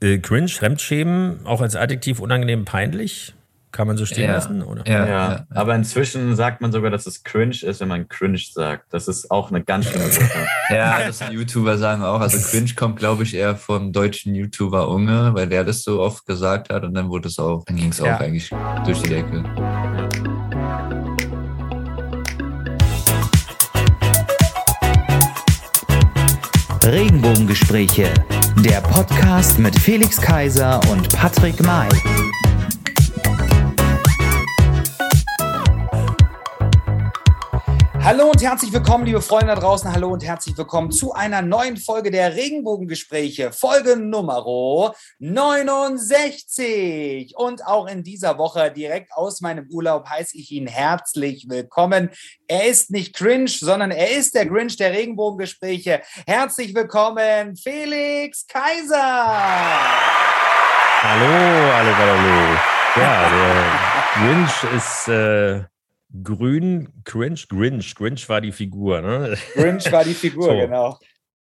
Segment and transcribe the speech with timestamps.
[0.00, 3.34] Äh, cringe, Fremdschämen, auch als Adjektiv unangenehm peinlich.
[3.70, 4.32] Kann man so stehen Ja.
[4.32, 4.62] lassen?
[4.62, 4.82] Oder?
[4.86, 5.46] Ja, Ja, ja.
[5.50, 8.86] aber inzwischen sagt man sogar, dass es cringe ist, wenn man cringe sagt.
[8.94, 10.46] Das ist auch eine ganz schlimme Sache.
[10.70, 12.20] Ja, das YouTuber sagen auch.
[12.20, 16.26] Also Cringe kommt, glaube ich, eher vom deutschen YouTuber Unge, weil der das so oft
[16.26, 18.16] gesagt hat und dann wurde es auch, dann ging es Ja.
[18.16, 18.50] auch eigentlich
[18.84, 19.44] durch die Decke.
[26.84, 28.12] Regenbogengespräche,
[28.62, 31.88] der Podcast mit Felix Kaiser und Patrick May.
[38.02, 39.92] Hallo und herzlich willkommen, liebe Freunde da draußen.
[39.92, 44.42] Hallo und herzlich willkommen zu einer neuen Folge der Regenbogengespräche, Folge Nummer
[45.18, 47.34] 69.
[47.36, 52.10] Und auch in dieser Woche direkt aus meinem Urlaub heiße ich ihn herzlich willkommen.
[52.46, 56.00] Er ist nicht cringe, sondern er ist der Grinch der Regenbogengespräche.
[56.26, 59.26] Herzlich willkommen, Felix Kaiser.
[61.02, 62.56] Hallo, hallo, hallo.
[62.96, 63.64] Ja, der
[64.14, 65.64] Grinch ist äh,
[66.22, 67.94] grün, cringe, Grinch.
[67.94, 69.36] Grinch war die Figur, ne?
[69.54, 70.50] Grinch war die Figur, So.
[70.58, 70.98] genau.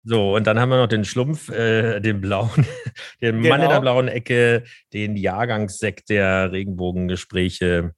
[0.07, 2.51] So, und dann haben wir noch den Schlumpf, äh, den blauen,
[3.21, 3.69] den Mann in Genau.
[3.69, 7.93] der blauen Ecke, den Jahrgangssekt der Regenbogengespräche,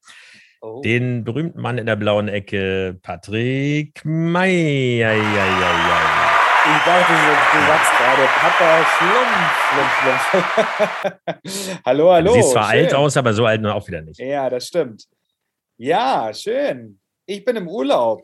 [0.60, 0.82] Oh.
[0.82, 5.04] den berühmten Mann in der blauen Ecke, Patrick May.
[5.06, 6.28] Ei, ei, ei.
[6.66, 11.82] Ich dachte, du, du sagst gerade Papa Schlumpf, Schlumpf, Schlumpf.
[11.86, 12.34] hallo, hallo.
[12.34, 12.80] Du siehst zwar schön.
[12.86, 14.20] alt aus, aber so alt nur auch wieder nicht.
[14.20, 15.04] Ja, das stimmt.
[15.78, 17.00] Ja, schön.
[17.26, 18.24] Ich bin im Urlaub.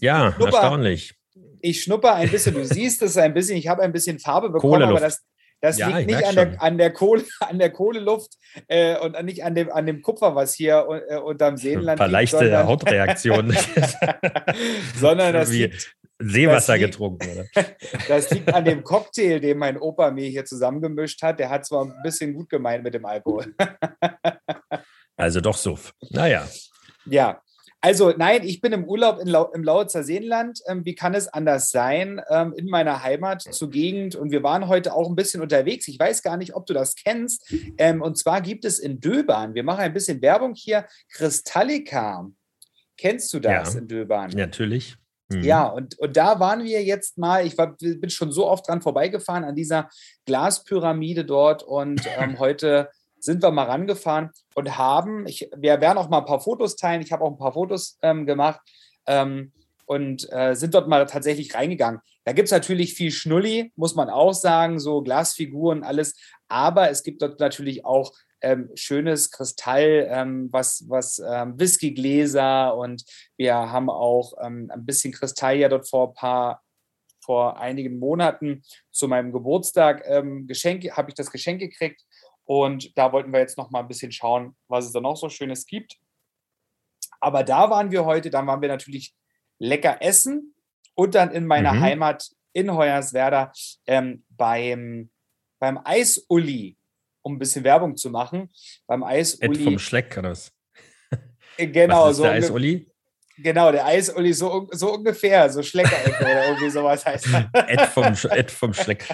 [0.00, 0.46] Ja, Super.
[0.46, 1.14] erstaunlich.
[1.60, 2.54] Ich schnupper ein bisschen.
[2.54, 3.56] Du siehst es ein bisschen.
[3.56, 4.92] Ich habe ein bisschen Farbe bekommen, Kohleluft.
[4.92, 5.22] aber das,
[5.60, 8.32] das Ja, liegt nicht an der, an, der Kohle, an der Kohleluft
[8.68, 12.08] äh, und nicht an dem, an dem Kupfer, was hier äh, unterm Ein Seenland paar
[12.08, 13.56] liegt, leichte sondern, Hautreaktionen.
[14.98, 17.64] sondern das Wie liegt, Seewasser das liegt- getrunken, oder?
[18.08, 21.38] das liegt an dem Cocktail, den mein Opa mir hier zusammengemischt hat.
[21.38, 23.54] Der hat zwar ein bisschen gut gemeint mit dem Alkohol.
[25.22, 25.94] Also doch Suff.
[26.10, 26.48] Naja,
[27.06, 27.40] Ja,
[27.80, 30.60] also nein, ich bin im Urlaub in Lau im Lausitzer Seenland.
[30.66, 32.20] Ähm, wie kann es anders sein?
[32.28, 34.16] Ähm, in meiner Heimat zur Gegend.
[34.16, 35.86] Und wir waren heute auch ein bisschen unterwegs.
[35.86, 37.52] Ich weiß gar nicht, ob du das kennst.
[37.78, 42.28] Ähm, und zwar gibt es in Döbern, wir machen ein bisschen Werbung hier, Kristallika.
[42.96, 43.80] Kennst du das Ja.
[43.80, 44.30] in Döbern?
[44.30, 44.96] natürlich.
[45.28, 45.42] Mhm.
[45.44, 48.82] Ja, und, und da waren wir jetzt mal, ich war, bin schon so oft dran
[48.82, 49.88] vorbeigefahren an dieser
[50.26, 52.88] Glaspyramide dort und ähm, heute
[53.22, 57.02] sind wir mal rangefahren und haben, ich, wir werden auch mal ein paar Fotos teilen,
[57.02, 58.60] ich habe auch ein paar Fotos ähm, gemacht
[59.06, 59.52] ähm,
[59.86, 62.00] und äh, sind dort mal tatsächlich reingegangen.
[62.24, 66.16] Da gibt es natürlich viel Schnulli, muss man auch sagen, so Glasfiguren, alles,
[66.48, 73.04] aber es gibt dort natürlich auch ähm, schönes Kristall, ähm, was, was ähm, Whiskygläser und
[73.36, 76.62] wir haben auch ähm, ein bisschen Kristall ja dort vor ein paar,
[77.24, 82.02] vor einigen Monaten zu meinem Geburtstag ähm, Geschenk, habe ich das Geschenk gekriegt.
[82.44, 85.28] Und da wollten wir jetzt noch mal ein bisschen schauen, was es da noch so
[85.28, 85.96] Schönes gibt.
[87.20, 89.14] Aber da waren wir heute, dann waren wir natürlich
[89.58, 90.54] lecker essen
[90.94, 91.80] und dann in meiner Mhm.
[91.80, 93.52] Heimat in Hoyerswerda
[93.86, 95.10] ähm, beim,
[95.60, 96.76] beim Eis-Uli,
[97.22, 98.50] um ein bisschen Werbung zu machen.
[98.86, 99.62] Beim Ed Eis-Uli.
[99.64, 100.52] vom Schleck oder was?
[101.56, 102.22] äh, Genau, was ist so.
[102.24, 102.91] der Eis-Uli?
[103.42, 107.50] Genau, der Eis-Uli, so, so ungefähr, so Schleckerecke oder irgendwie sowas heißt er.
[107.68, 109.06] Ed vom, Ed vom Schleck.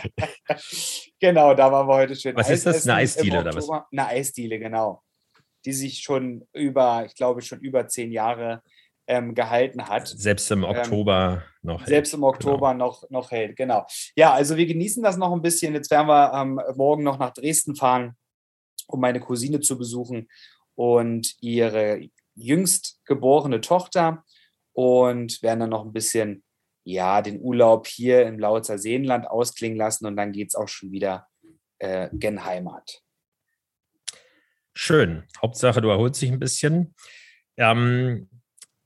[1.21, 2.37] Genau, da waren wir heute schön.
[2.37, 2.87] Was ist das?
[2.87, 3.69] Eine Eis Eisdiele oder was?
[3.69, 5.03] Eine Eisdiele, genau.
[5.65, 8.63] Die sich schon über, ich glaube, schon über zehn Jahre
[9.09, 10.07] ähm, gehalten hat.
[10.07, 11.81] Selbst im Oktober noch.
[11.81, 11.89] hält.
[11.89, 13.87] Selbst im Oktober noch, noch hält, genau.
[14.15, 15.75] Ja, also wir genießen das noch ein bisschen.
[15.75, 18.17] Jetzt werden wir ähm, morgen noch nach Dresden fahren,
[18.87, 20.29] um meine Cousine zu besuchen
[20.75, 24.25] und ihre jüngst geborene Tochter
[24.73, 26.45] und werden dann noch ein bisschen,
[26.85, 30.93] ja, den Urlaub hier im Lautzer Seenland ausklingen lassen und dann geht es auch schon
[30.93, 31.27] wieder
[31.79, 33.03] äh, gen Heimat.
[34.75, 35.25] Schön.
[35.43, 36.95] Hauptsache, du erholst dich ein bisschen.
[37.57, 38.29] Ähm,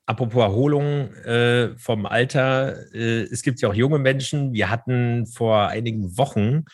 [0.06, 2.94] apropos Erholung äh, vom Alter.
[2.94, 4.54] Äh, es gibt ja auch junge Menschen.
[4.54, 6.64] Wir hatten vor einigen Wochen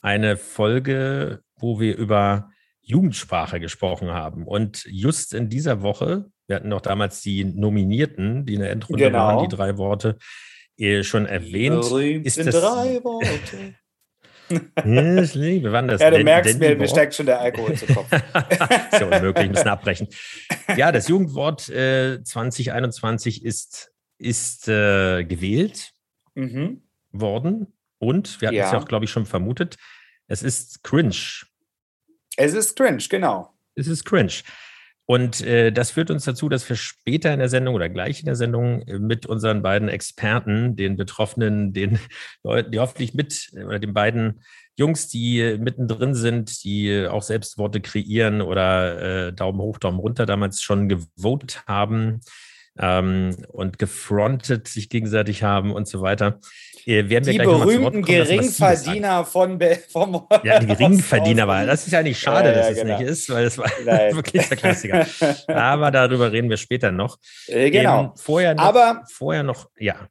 [0.00, 2.50] eine Folge, wo wir über
[2.82, 4.46] Jugendsprache gesprochen haben.
[4.46, 9.04] Und just in dieser Woche, wir hatten noch damals die Nominierten, die in der Endrunde
[9.04, 9.18] Genau.
[9.18, 10.18] waren, die drei Worte
[10.78, 11.84] äh, schon erwähnt.
[12.24, 13.74] Ist das- Worte.
[14.84, 16.00] Yes, wir waren das.
[16.00, 18.12] Ja, du merkst mir, mir steigt schon der Alkohol zu Kopf.
[18.92, 20.08] ist ja unmöglich, müssen abbrechen.
[20.76, 25.92] Ja, das Jugendwort äh, 2021 ist, ist äh, gewählt
[26.34, 26.82] mhm.
[27.12, 28.72] worden und wir hatten es Ja.
[28.72, 29.76] ja auch, glaube ich, schon vermutet.
[30.26, 31.14] Es ist cringe.
[32.42, 33.54] Es ist cringe, genau.
[33.76, 34.42] Es ist cringe.
[35.06, 38.26] Und äh, das führt uns dazu, dass wir später in der Sendung oder gleich in
[38.26, 42.00] der Sendung äh, mit unseren beiden Experten, den Betroffenen, den
[42.42, 44.42] Leuten, die hoffentlich mit äh, oder den beiden
[44.76, 50.26] Jungs, die mittendrin sind, die auch selbst Worte kreieren oder äh, Daumen hoch, Daumen runter
[50.26, 52.22] damals schon gewotet haben
[52.76, 56.40] ähm, und gefrontet sich gegenseitig haben und so weiter.
[56.86, 59.58] Äh, werden wir die berühmten Geringverdiener von
[59.88, 61.66] vom Ja, die Geringverdiener war.
[61.72, 62.98] Das ist ja nicht schade, ja, ja, dass es genau.
[62.98, 63.66] nicht ist, weil es war
[64.12, 65.06] wirklich der Klassiker.
[65.46, 67.18] Aber darüber reden wir später noch.
[67.46, 68.00] Äh, genau.
[68.00, 70.08] Ähm, vorher noch, Aber vorher noch, ja.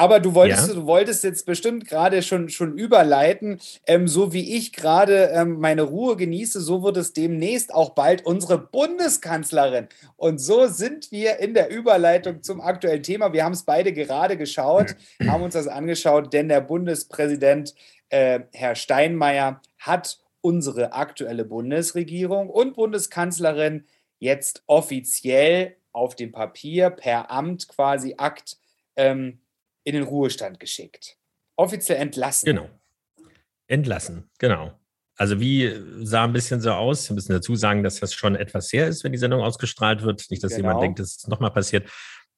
[0.00, 0.74] Aber du wolltest, ja.
[0.74, 3.60] du wolltest jetzt bestimmt gerade schon, schon überleiten.
[3.86, 8.24] Ähm, so wie ich gerade ähm, meine Ruhe genieße, so wird es demnächst auch bald
[8.24, 9.88] unsere Bundeskanzlerin.
[10.16, 13.34] Und so sind wir in der Überleitung zum aktuellen Thema.
[13.34, 17.74] Wir haben es beide gerade geschaut, haben uns das angeschaut, denn der Bundespräsident,
[18.08, 23.84] äh, Herr Steinmeier, hat unsere aktuelle Bundesregierung und Bundeskanzlerin
[24.18, 28.56] jetzt offiziell auf dem Papier per Amt quasi Akt
[28.96, 29.40] ähm,
[29.84, 31.16] in den Ruhestand geschickt.
[31.56, 32.46] Offiziell entlassen.
[32.46, 32.70] Genau.
[33.66, 34.72] Entlassen, genau.
[35.16, 35.70] Also wie
[36.02, 37.08] sah ein bisschen so aus?
[37.10, 40.30] Wir müssen dazu sagen, dass das schon etwas her ist, wenn die Sendung ausgestrahlt wird.
[40.30, 40.68] Nicht, dass genau.
[40.68, 41.90] jemand denkt, dass es nochmal passiert.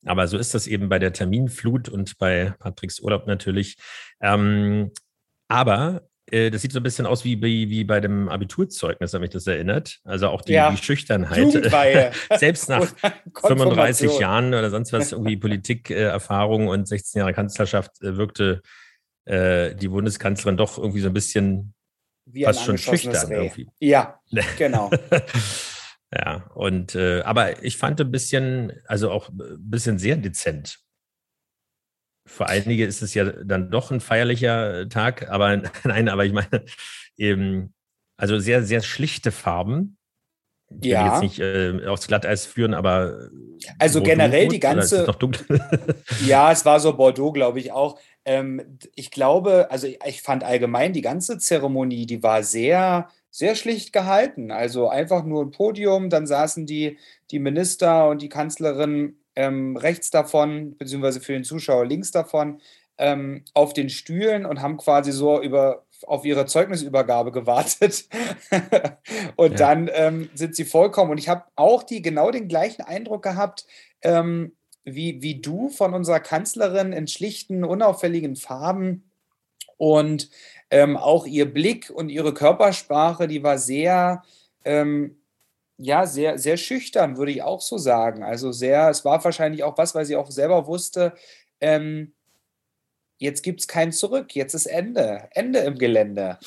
[0.05, 3.77] Aber so ist das eben bei der Terminflut und bei Patricks Urlaub natürlich.
[4.21, 4.91] Ähm,
[5.49, 9.20] aber äh, das sieht so ein bisschen aus wie, wie, wie bei dem Abiturzeugnis, hat
[9.20, 10.00] mich das erinnert.
[10.05, 10.70] Also auch die, ja.
[10.70, 11.52] die Schüchternheit.
[12.38, 12.87] Selbst nach
[13.40, 18.62] 35 Jahren oder sonst was, irgendwie Politikerfahrung und 16 Jahre Kanzlerschaft äh, wirkte
[19.26, 21.75] äh, die Bundeskanzlerin doch irgendwie so ein bisschen
[22.25, 23.37] wie fast schon schüchtern Reh.
[23.37, 23.69] irgendwie.
[23.79, 24.20] Ja,
[24.58, 24.90] genau.
[26.14, 30.79] ja, und äh, aber ich fand ein bisschen, also auch ein bisschen sehr dezent
[32.25, 36.65] für einige ist es ja dann doch ein feierlicher Tag, aber nein, aber ich meine
[37.17, 37.75] eben,
[38.17, 39.97] also sehr, sehr schlichte Farben.
[40.81, 41.05] Ich ja.
[41.05, 43.29] will jetzt nicht äh, aufs Glatteis führen, aber.
[43.79, 45.07] Also generell die ganze.
[46.27, 47.99] ja, es war so Bordeaux, glaube ich auch.
[48.25, 53.93] Ähm, ich glaube, also ich fand allgemein die ganze Zeremonie, die war sehr, sehr schlicht
[53.93, 54.51] gehalten.
[54.51, 56.99] Also einfach nur ein Podium, dann saßen die,
[57.31, 62.61] die Minister und die Kanzlerin ähm, rechts davon, beziehungsweise für den Zuschauer links davon,
[62.99, 68.08] ähm, auf den Stühlen und haben quasi so über, auf ihre Zeugnisübergabe gewartet.
[69.37, 69.56] und ja.
[69.56, 71.11] dann ähm, sind sie vollkommen.
[71.11, 73.67] Und ich habe auch die genau den gleichen Eindruck gehabt,
[74.02, 74.52] ähm,
[74.84, 79.11] wie, wie du von unserer Kanzlerin in schlichten, unauffälligen Farben.
[79.76, 80.31] Und
[80.70, 84.23] ähm, auch ihr Blick und ihre Körpersprache, die war sehr,
[84.64, 85.22] ähm,
[85.77, 88.23] ja, sehr, sehr schüchtern, würde ich auch so sagen.
[88.23, 91.15] Also sehr, es war wahrscheinlich auch was, weil sie auch selber wusste,
[91.61, 92.13] ähm,
[93.19, 96.39] jetzt gibt es kein Zurück, jetzt ist Ende, Ende im Gelände.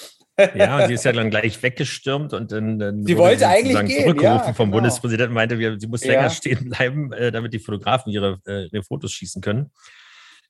[0.53, 4.03] Ja, und sie ist ja dann gleich weggestürmt und dann, dann sie wollte eigentlich gehen,
[4.03, 4.77] zurückgerufen ja, vom genau.
[4.77, 6.29] Bundespräsidenten, meinte, sie muss länger ja.
[6.29, 9.71] stehen bleiben, äh, damit die Fotografen ihre, äh, ihre Fotos schießen können.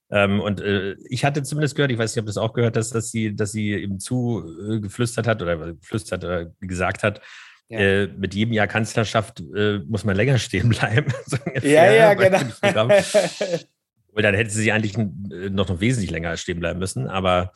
[0.10, 2.78] Ähm, und äh, ich hatte zumindest gehört, ich weiß nicht, ob du das auch gehört
[2.78, 7.22] hast, dass sie, dass sie ihm zugeflüstert hat oder geflüstert oder gesagt hat,
[7.70, 7.80] ja.
[7.80, 11.12] Äh, mit jedem Jahr Kanzlerschaft äh, muss man länger stehen bleiben.
[11.26, 12.90] so ja, ja, genau.
[12.90, 17.08] Weil dann hätte sie eigentlich äh, noch, noch wesentlich länger stehen bleiben müssen.
[17.08, 17.52] Aber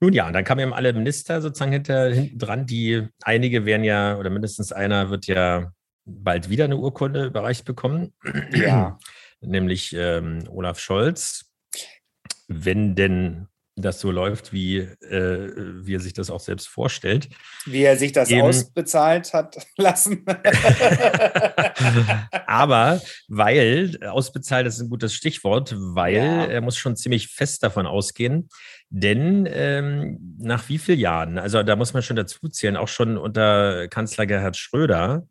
[0.00, 3.84] nun ja, und dann kamen eben alle Minister sozusagen hinter, hinten dran, die einige werden
[3.84, 5.72] ja, oder mindestens einer wird ja
[6.04, 8.12] bald wieder eine Urkunde überreicht bekommen.
[8.52, 8.98] Ja.
[9.40, 11.50] Nämlich ähm, Olaf Scholz.
[12.48, 15.52] Wenn denn das so läuft, wie, äh,
[15.84, 17.28] wie er sich das auch selbst vorstellt.
[17.66, 20.24] Wie er sich das Eben, ausbezahlt hat lassen.
[22.46, 26.44] Aber weil, ausbezahlt ist ein gutes Stichwort, weil ja.
[26.44, 28.48] er muss schon ziemlich fest davon ausgehen,
[28.90, 33.18] denn ähm, nach wie vielen Jahren, also da muss man schon dazu zählen, auch schon
[33.18, 35.26] unter Kanzler Gerhard Schröder,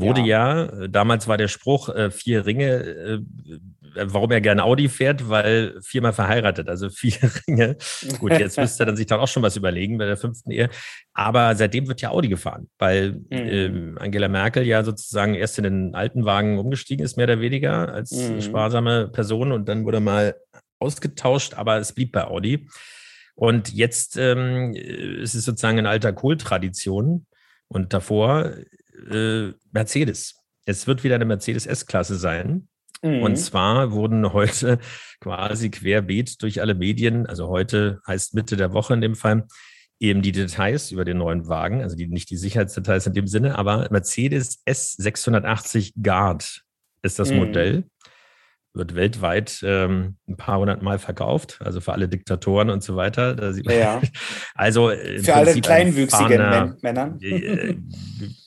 [0.00, 3.20] wurde ja, ja damals war der Spruch, äh, vier Ringe, äh,
[3.94, 7.76] warum er gerne Audi fährt, weil viermal verheiratet, also vier Ringe.
[8.18, 10.68] Gut, jetzt müsste er dann sich dann auch schon was überlegen bei der fünften Ehe.
[11.14, 13.96] Aber seitdem wird ja Audi gefahren, weil mhm.
[13.96, 17.92] äh, Angela Merkel ja sozusagen erst in den alten Wagen umgestiegen ist, mehr oder weniger,
[17.92, 18.40] als mhm.
[18.40, 20.36] sparsame Person und dann wurde mal
[20.78, 22.68] ausgetauscht, aber es blieb bei Audi.
[23.34, 27.26] Und jetzt ähm, ist es sozusagen eine alter Kohl-Tradition.
[27.68, 28.52] Und davor
[29.10, 30.34] äh, Mercedes.
[30.66, 32.68] Es wird wieder eine Mercedes S-Klasse sein.
[33.02, 33.22] Mhm.
[33.22, 34.78] Und zwar wurden heute
[35.20, 39.46] quasi querbeet durch alle Medien, also heute heißt Mitte der Woche in dem Fall,
[40.00, 43.58] eben die Details über den neuen Wagen, also die, nicht die Sicherheitsdetails in dem Sinne,
[43.58, 46.62] aber Mercedes S680 Guard
[47.02, 47.36] ist das mhm.
[47.36, 47.84] Modell.
[48.74, 53.52] Wird weltweit ähm, ein paar hundert Mal verkauft, also für alle Diktatoren und so weiter.
[53.72, 54.00] ja.
[54.54, 57.18] Also für alle kleinwüchsigen Männer.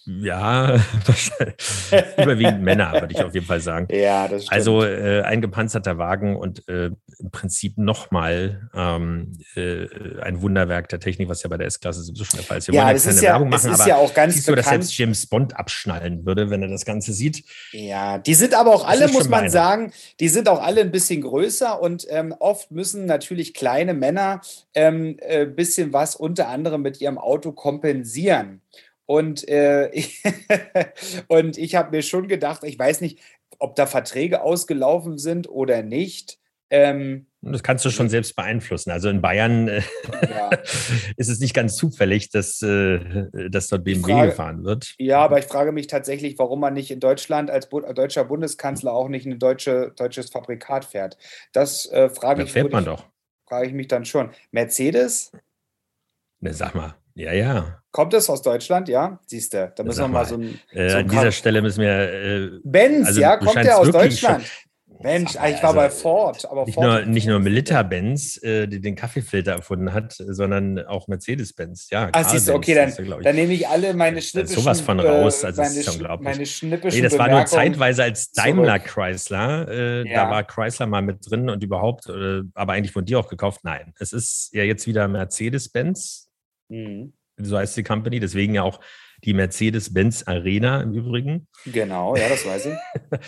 [0.06, 0.76] Ja,
[2.18, 3.88] überwiegend Männer, würde ich auf jeden Fall sagen.
[3.92, 4.54] Ja, das stimmt.
[4.54, 6.90] Also äh, ein gepanzerter Wagen und äh,
[7.20, 9.86] im Prinzip nochmal ähm, äh,
[10.22, 12.68] ein Wunderwerk der Technik, was ja bei der S-Klasse sowieso schon der Fall ist.
[12.68, 14.34] Wir ja, wollen das keine ist ja, Werbung es machen, ist aber ja auch ganz
[14.34, 17.44] siehst du, dass selbst James Bond abschnallen würde, wenn er das Ganze sieht.
[17.72, 21.22] Ja, die sind aber auch alle, muss man sagen, die sind auch alle ein bisschen
[21.22, 24.42] größer und ähm, oft müssen natürlich kleine Männer
[24.74, 28.62] ein ähm, äh, bisschen was unter anderem mit ihrem Auto kompensieren.
[29.12, 29.92] Und, äh,
[31.28, 33.20] und ich habe mir schon gedacht, ich weiß nicht,
[33.60, 36.40] ob da Verträge ausgelaufen sind oder nicht.
[36.70, 38.90] Ähm, Das kannst du schon selbst beeinflussen.
[38.92, 39.82] Also in Bayern äh,
[40.30, 40.50] ja.
[41.18, 43.00] ist es nicht ganz zufällig, dass, äh,
[43.50, 44.96] dass dort BMW Frage- gefahren wird.
[44.98, 48.94] ja, aber ich frage mich tatsächlich, warum man nicht in Deutschland als Bu deutscher Bundeskanzler
[48.94, 51.18] auch nicht ein deutsche, deutsches Fabrikat fährt.
[51.52, 53.04] Das äh, frage Da ich, fährt man ich, doch.
[53.46, 54.30] frage ich mich dann schon.
[54.52, 55.34] Mercedes?
[56.40, 56.96] Ne, sag mal.
[57.16, 57.78] Ja, ja.
[57.92, 58.88] Kommt es aus Deutschland?
[58.88, 59.72] Ja, siehst du.
[59.76, 60.26] Da müssen wir Sag mal mal.
[60.26, 60.60] so ein.
[60.72, 63.92] Äh, So an dieser Stelle müssen wir äh, Benz, Also, ja, du kommt der aus
[63.92, 64.46] Deutschland?
[65.04, 68.68] Mensch, mal, ich war bei also, Ford, aber nicht Ford nur, nicht nur Milita-Benz, äh,
[68.68, 71.90] die den Kaffeefilter erfunden hat, sondern auch Mercedes-Benz.
[71.90, 73.10] Ja, Ah, siehst du, okay, dann, ist ich.
[73.10, 74.62] dann nehme ich alle meine ist schnippischen.
[74.62, 76.30] sowas von raus, äh, also das meine, ist ja sch- unglaublich.
[76.36, 78.46] meine schnippischen Nee, das war nur zeitweise als zurück.
[78.46, 79.68] Daimler Chrysler.
[79.70, 80.26] Äh, Ja.
[80.26, 83.62] Da war Chrysler mal mit drin und überhaupt, äh, aber eigentlich wurden die auch gekauft.
[83.64, 86.30] Nein, es ist ja jetzt wieder Mercedes-Benz,
[86.72, 87.14] Mhm.
[87.38, 88.80] so heißt die Company, deswegen ja auch
[89.24, 92.76] die Mercedes-Benz Arena im Übrigen, Genau, ja, das weiß ich.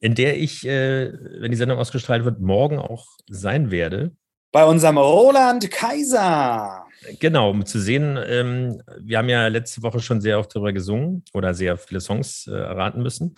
[0.00, 4.12] in der ich, äh, wenn die Sendung ausgestrahlt wird, morgen auch sein werde.
[4.52, 6.86] Bei unserem Roland Kaiser.
[7.20, 11.22] Genau, um zu sehen, ähm, wir haben ja letzte Woche schon sehr oft darüber gesungen
[11.34, 13.36] oder sehr viele Songs äh, erraten müssen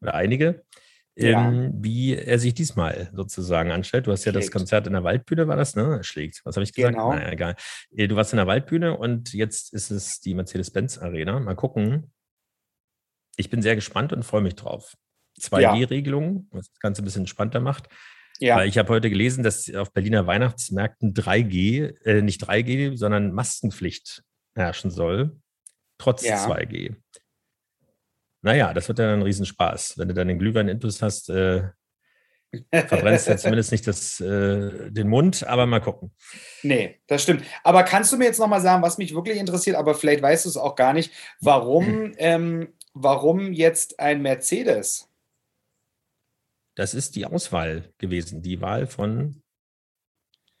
[0.00, 0.64] oder einige,
[1.18, 1.48] Ja.
[1.48, 4.06] ähm, wie er sich diesmal sozusagen anstellt.
[4.06, 4.52] Du hast ja das Schlägt.
[4.54, 6.04] Konzert in der Waldbühne, war das, ne?
[6.04, 6.42] Schlägt.
[6.44, 6.94] Was habe ich gesagt?
[6.94, 7.12] Genau.
[7.12, 7.56] Naja, egal.
[7.96, 11.40] Äh, Du warst in der Waldbühne und jetzt ist es die Mercedes-Benz Arena.
[11.40, 12.12] Mal gucken.
[13.36, 14.94] Ich bin sehr gespannt und freue mich drauf.
[15.40, 17.88] 2G-Regelung, was das Ganze ein bisschen entspannter macht.
[18.38, 23.32] Ja, Weil ich habe heute gelesen, dass auf Berliner Weihnachtsmärkten 3G, äh, nicht 3G, sondern
[23.32, 24.22] Maskenpflicht
[24.54, 25.38] herrschen soll,
[25.98, 26.44] trotz Ja.
[26.46, 26.96] 2G.
[28.46, 29.98] Naja, das wird ja ein Riesenspaß.
[29.98, 31.64] Wenn du dann den Glühwein-Intus hast, äh,
[32.70, 36.12] verbrennst du zumindest nicht das, äh, den Mund, aber mal gucken.
[36.62, 37.42] nee, das stimmt.
[37.64, 40.48] Aber kannst du mir jetzt nochmal sagen, was mich wirklich interessiert, aber vielleicht weißt du
[40.50, 45.08] es auch gar nicht, warum, ähm, warum jetzt ein Mercedes?
[46.76, 49.42] Das ist die Auswahl gewesen, die Wahl von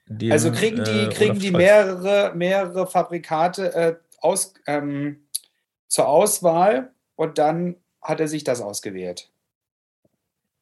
[0.06, 5.28] dem, Also kriegen die, äh, kriegen die mehrere, mehrere Fabrikate äh, aus, ähm,
[5.86, 9.30] zur Auswahl und dann hat er sich das ausgewählt.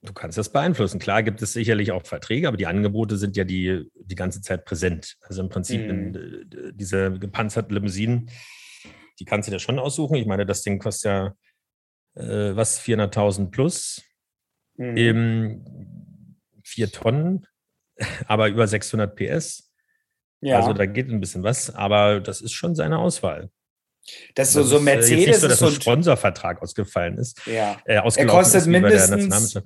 [0.03, 0.99] Du kannst das beeinflussen.
[0.99, 4.65] Klar gibt es sicherlich auch Verträge, aber die Angebote sind ja die, die ganze Zeit
[4.67, 5.17] präsent.
[5.23, 5.91] Also im Prinzip Mhm.
[5.91, 8.31] in, äh, diese gepanzerten Limousinen,
[9.19, 10.17] die kannst du dir schon aussuchen.
[10.17, 11.35] Ich meine, das Ding kostet ja
[12.17, 14.03] äh, was, 400.000 plus,
[14.77, 14.97] Mhm.
[14.97, 17.47] ähm, vier Tonnen,
[18.27, 19.73] aber über 600 PS.
[20.41, 23.51] ja, Also da geht ein bisschen was, aber das ist schon seine Auswahl.
[24.35, 27.45] Das ist so, so ist, äh, Mercedes so, ist dass so ein Sponsorvertrag ausgefallen ist.
[27.47, 27.81] ja.
[27.85, 29.63] Äh, ausgelaufen kostet ist, mindestens-.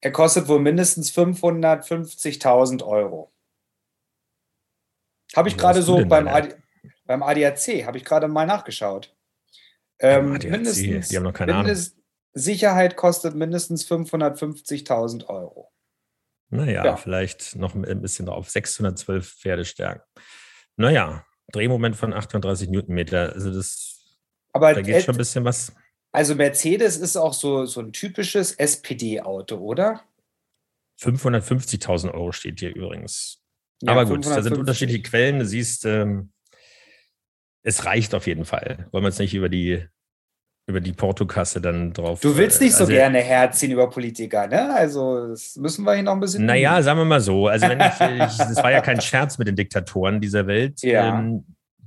[0.00, 3.32] Er kostet wohl mindestens 550.000 Euro.
[5.36, 6.56] Habe ich gerade so beim, AD,
[7.06, 9.14] beim ADAC, habe ich gerade mal nachgeschaut.
[10.00, 11.66] Ähm, ADAC, mindestens, die haben noch keine Ahnung.
[11.66, 11.96] mindest,
[12.34, 15.70] Sicherheit kostet mindestens 550.000 Euro.
[16.50, 16.96] Naja, Ja.
[16.96, 18.50] vielleicht noch ein bisschen drauf.
[18.50, 20.02] 612 Pferdestärken.
[20.76, 23.32] Naja, Drehmoment von 38 Newtonmeter.
[23.32, 24.18] Also das,
[24.52, 25.74] Aber da geht schon ein bisschen was.
[26.12, 30.02] also Mercedes ist auch so, so ein typisches SPD-Auto, oder?
[31.00, 33.42] 550.000 Euro steht hier übrigens.
[33.82, 34.58] Ja, Aber gut, da sind 550.
[34.60, 35.38] unterschiedliche Quellen.
[35.40, 36.32] Du siehst, ähm,
[37.64, 38.88] es reicht auf jeden Fall.
[38.92, 39.84] Wollen wir jetzt nicht über die,
[40.66, 42.20] über die Portokasse dann drauf.
[42.20, 44.72] Du willst äh, nicht so also, gerne herziehen über Politiker, ne?
[44.74, 46.46] Also das müssen wir hier noch ein bisschen.
[46.46, 47.48] Naja, sagen wir mal so.
[47.48, 47.86] Also, wenn ich,
[48.32, 50.80] ich, das war ja kein Scherz mit den Diktatoren dieser Welt.
[50.82, 51.18] Ja.
[51.18, 51.44] Ähm,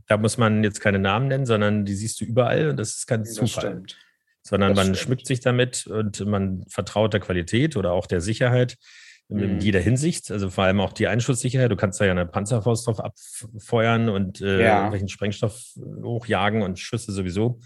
[0.07, 3.07] da muss man jetzt keine Namen nennen, sondern die siehst du überall und das ist
[3.07, 3.63] kein das Zufall.
[3.71, 3.97] stimmt.
[4.43, 4.97] sondern Das man stimmt.
[4.99, 8.75] schmückt sich damit und man vertraut der Qualität oder auch der Sicherheit
[9.29, 9.59] in, in Mhm.
[9.61, 10.29] jeder Hinsicht.
[10.29, 11.71] Also vor allem auch die Einschusssicherheit.
[11.71, 14.75] Du kannst da ja eine Panzerfaust drauf abfeuern und äh, Ja.
[14.77, 15.59] irgendwelchen Sprengstoff
[16.03, 17.59] hochjagen und Schüsse sowieso.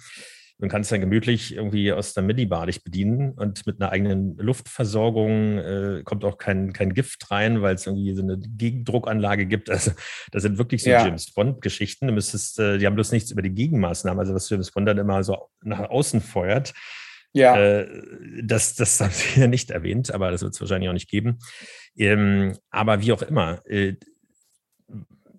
[0.62, 5.58] Du kannst dann gemütlich irgendwie aus der Minibar dich bedienen und mit einer eigenen Luftversorgung
[5.58, 9.70] äh, kommt auch kein, kein Gift rein, weil es irgendwie so eine Gegendruckanlage gibt.
[9.70, 9.92] Also
[10.32, 11.06] das sind wirklich so Ja.
[11.06, 12.08] James Bond-Geschichten.
[12.08, 14.98] Du müsstest, äh, die haben bloß nichts über die Gegenmaßnahmen, also was James Bond dann
[14.98, 16.74] immer so nach außen feuert.
[17.32, 17.56] Ja.
[17.58, 17.88] Äh,
[18.44, 21.39] das, das haben sie ja nicht erwähnt, aber das wird es wahrscheinlich auch nicht geben.
[21.96, 23.96] Ähm, aber wie auch immer, äh,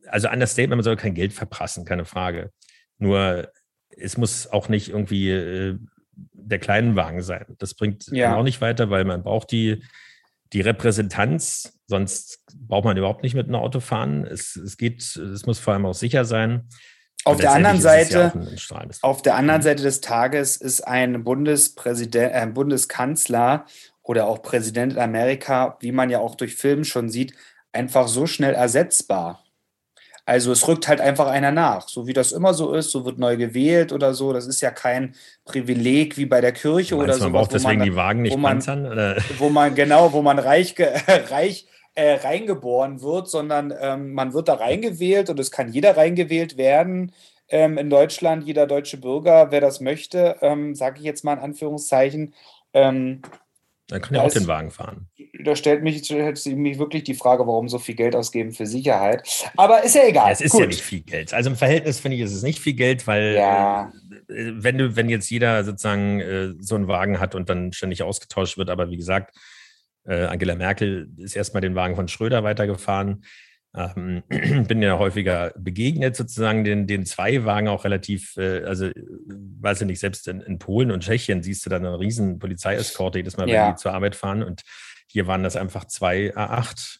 [0.06, 2.52] also Understatement, man soll kein Geld verprassen, keine Frage.
[2.98, 3.50] Nur
[4.00, 5.78] es muss auch nicht irgendwie äh,
[6.32, 7.46] der kleinen Wagen sein.
[7.58, 8.36] Das bringt Ja.
[8.36, 9.82] auch nicht weiter, weil man braucht die,
[10.52, 14.24] die Repräsentanz, sonst braucht man überhaupt nicht mit einem Auto fahren.
[14.24, 16.68] Es, es geht, es muss vor allem auch sicher sein.
[17.24, 21.22] Auf der anderen ja Seite, ein strahlendes- auf der anderen Seite des Tages ist ein
[21.22, 23.66] Bundespräsident, äh, Bundeskanzler
[24.02, 27.34] oder auch Präsident in Amerika, wie man ja auch durch Filme schon sieht,
[27.72, 29.44] einfach so schnell ersetzbar.
[30.30, 31.88] Also es rückt halt einfach einer nach.
[31.88, 34.32] So wie das immer so ist, so wird neu gewählt oder so.
[34.32, 37.24] Das ist ja kein Privileg wie bei der Kirche oder so.
[37.24, 38.86] man braucht deswegen die Wagen nicht wo man- panzern?
[38.86, 39.16] Oder?
[39.38, 40.76] wo man genau, wo man reich,
[41.30, 46.56] reich äh, reingeboren wird, sondern ähm, man wird da reingewählt und es kann jeder reingewählt
[46.56, 47.12] werden.
[47.48, 51.40] Ähm, in Deutschland, jeder deutsche Bürger, wer das möchte, ähm, sage ich jetzt mal in
[51.40, 52.34] Anführungszeichen.
[52.72, 53.22] Ähm,
[53.88, 55.08] Dann kann er auch den Wagen fahren.
[55.44, 58.66] Da stellt mich, stellt sich mich wirklich die Frage, warum so viel Geld ausgeben für
[58.66, 59.22] Sicherheit.
[59.56, 60.26] Aber ist ja egal.
[60.26, 60.60] Ja, es ist Gut.
[60.62, 61.32] ja nicht viel Geld.
[61.34, 63.92] Also im Verhältnis finde ich, ist es nicht viel Geld, weil Ja.
[64.28, 68.02] äh, wenn du, wenn jetzt jeder sozusagen äh, so einen Wagen hat und dann ständig
[68.02, 69.36] ausgetauscht wird, aber wie gesagt,
[70.06, 73.24] äh, Angela Merkel ist erstmal den Wagen von Schröder weitergefahren.
[73.76, 74.24] Ähm,
[74.66, 79.82] bin ja häufiger begegnet, sozusagen den, den zwei Wagen auch relativ, äh, also äh, weiß
[79.82, 83.36] ich nicht, selbst in, in Polen und Tschechien siehst du dann eine riesen Polizeieskorte jedes
[83.36, 83.66] Mal, Ja.
[83.66, 84.62] wenn die zur Arbeit fahren und
[85.10, 86.98] hier waren das einfach zwei A8,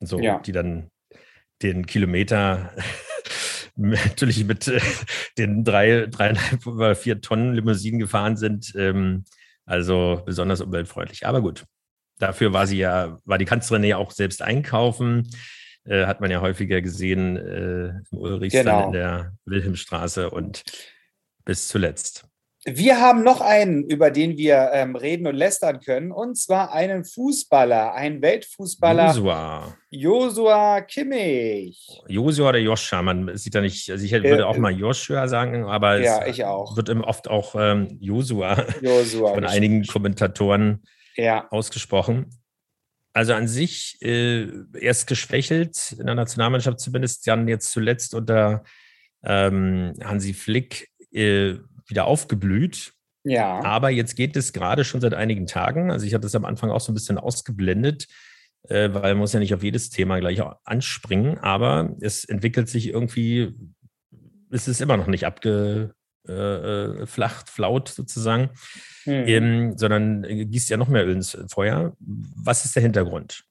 [0.00, 0.38] so, Ja.
[0.38, 0.90] die dann
[1.62, 2.72] den Kilometer
[3.76, 4.80] natürlich mit äh,
[5.38, 8.72] den drei, dreieinhalb oder vier Tonnen Limousinen gefahren sind.
[8.76, 9.24] Ähm,
[9.64, 11.26] also besonders umweltfreundlich.
[11.26, 11.64] Aber gut,
[12.18, 15.30] dafür war sie ja, war die Kanzlerin ja auch selbst einkaufen.
[15.84, 18.86] Äh, hat man ja häufiger gesehen äh, im Ulrichs Genau.
[18.86, 20.62] in der Wilhelmstraße und
[21.44, 22.24] bis zuletzt.
[22.64, 27.04] Wir haben noch einen, über den wir ähm, reden und lästern können, und zwar einen
[27.04, 29.76] Fußballer, einen Weltfußballer, Josua.
[29.90, 31.88] Josua Kimmich.
[32.06, 35.64] Josua oder Joscha, man sieht da nicht, also ich Äh, würde auch mal Joshua sagen,
[35.64, 39.34] aber Ja, es wird oft auch ähm, Josua Josua.
[39.34, 40.82] von einigen Kommentatoren
[41.16, 42.26] Ja, ausgesprochen.
[43.12, 44.46] Also an sich äh,
[44.78, 48.62] erst geschwächelt in der Nationalmannschaft zumindest, dann jetzt zuletzt unter
[49.24, 52.92] ähm, Hansi Flick äh, wieder aufgeblüht.
[53.24, 53.60] ja.
[53.62, 55.90] Aber jetzt geht es gerade schon seit einigen Tagen.
[55.90, 58.06] Also ich hatte es am Anfang auch so ein bisschen ausgeblendet,
[58.68, 61.38] äh, weil man muss ja nicht auf jedes Thema gleich anspringen.
[61.38, 63.54] Aber es entwickelt sich irgendwie,
[64.50, 65.94] es ist immer noch nicht abgeflacht,
[66.28, 68.50] äh, flacht, flaut sozusagen
[69.04, 69.26] Hm.
[69.26, 71.96] ähm, sondern äh, gießt ja noch mehr Öl ins Feuer.
[71.98, 73.44] Was ist der Hintergrund?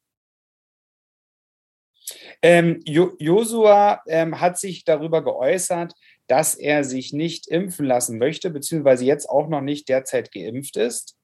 [2.42, 5.94] Ähm, Jo- Josua ähm, hat sich darüber geäußert,
[6.32, 11.18] dass er sich nicht impfen lassen möchte, beziehungsweise jetzt auch noch nicht derzeit geimpft ist,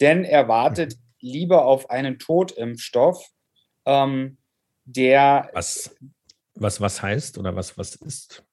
[0.00, 3.24] denn er wartet lieber auf einen Totimpfstoff,
[3.86, 4.38] ähm,
[4.84, 5.94] der, Was,
[6.54, 8.44] was, was heißt oder was, was ist?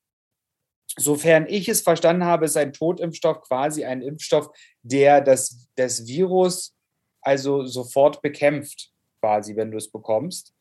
[0.99, 4.49] sofern ich es verstanden habe, ist ein Totimpfstoff quasi ein Impfstoff,
[4.83, 6.75] der das, das Virus
[7.21, 10.53] also sofort bekämpft, quasi, wenn du es bekommst.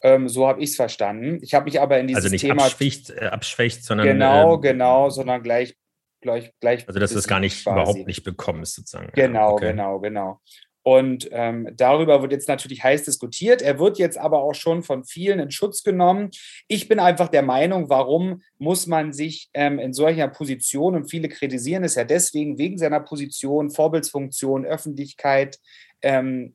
[0.00, 1.38] Ähm, so habe ich es verstanden.
[1.42, 4.60] Ich habe mich aber in dieses Also nicht Thema abschwächt, äh, abschwächt, sondern Genau, ähm,
[4.60, 5.76] genau, sondern gleich,
[6.20, 6.86] gleich, gleich.
[6.86, 7.80] Also dass du es gar nicht quasi.
[7.80, 9.10] überhaupt nicht bekommst, sozusagen.
[9.14, 9.70] Genau, Ja, okay.
[9.70, 10.40] genau, genau.
[10.88, 13.60] Und ähm, darüber wird jetzt natürlich heiß diskutiert.
[13.60, 16.30] Er wird jetzt aber auch schon von vielen in Schutz genommen.
[16.66, 21.28] Ich bin einfach der Meinung, warum muss man sich ähm, in solcher Position, und viele
[21.28, 25.58] kritisieren es ja deswegen, wegen seiner Position, Vorbildsfunktion, Öffentlichkeit,
[26.00, 26.54] ähm,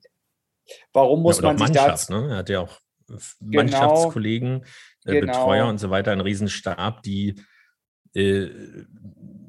[0.92, 2.30] warum muss ja, man sich da ne?
[2.30, 2.80] Er hat ja auch
[3.40, 4.64] Mannschaftskollegen,
[5.06, 5.26] äh, Genau.
[5.26, 7.34] Betreuer und so weiter, einen Riesenstab, die
[8.14, 8.48] äh,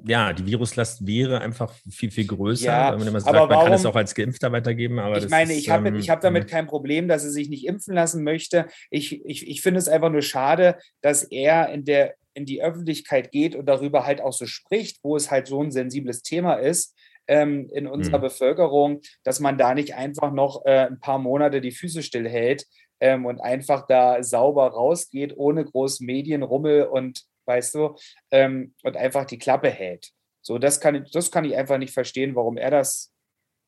[0.07, 2.65] ja, die Viruslast wäre einfach viel, viel größer.
[2.65, 4.99] Ja, wenn man immer sagt, man kann es warum- auch als Geimpfter weitergeben.
[4.99, 7.31] Aber ich das meine, ist, ich habe ähm, ich hab damit kein Problem, dass er
[7.31, 8.67] sich nicht impfen lassen möchte.
[8.91, 13.31] Ich, ich, ich finde es einfach nur schade, dass er in, der, in die Öffentlichkeit
[13.31, 16.95] geht und darüber halt auch so spricht, wo es halt so ein sensibles Thema ist
[17.27, 18.23] ähm, in unserer Mhm.
[18.23, 22.65] Bevölkerung, dass man da nicht einfach noch äh, ein paar Monate die Füße stillhält
[22.99, 27.95] ähm, und einfach da sauber rausgeht, ohne groß Medienrummel und weißt du,
[28.31, 30.09] ähm, und einfach die Klappe hält.
[30.41, 33.11] So, das kann, ich, das kann ich einfach nicht verstehen, warum er das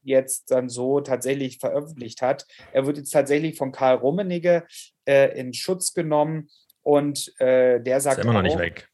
[0.04, 2.46] jetzt dann so tatsächlich veröffentlicht hat.
[2.72, 4.66] Er wird jetzt tatsächlich von Karl Rummenigge
[5.06, 6.50] äh, in Schutz genommen
[6.82, 8.88] und äh, der ist sagt immer noch nicht auch, weg.